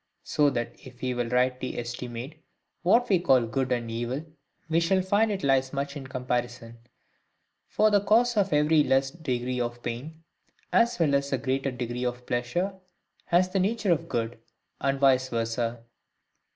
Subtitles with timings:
[0.23, 2.43] So that if we will rightly estimate
[2.81, 4.25] what we call good and evil,
[4.67, 6.79] we shall find it lies much in comparison:
[7.67, 10.23] for the cause of every less degree of pain,
[10.73, 12.73] as well as every greater degree of pleasure,
[13.25, 14.39] has the nature of good,
[14.79, 15.83] and vice versa.